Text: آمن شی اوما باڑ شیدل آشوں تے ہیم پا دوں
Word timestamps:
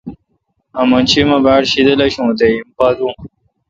آمن 0.81 1.03
شی 1.09 1.19
اوما 1.21 1.37
باڑ 1.45 1.61
شیدل 1.71 1.99
آشوں 2.05 2.29
تے 2.37 2.45
ہیم 2.51 2.67
پا 2.77 2.87
دوں 2.97 3.13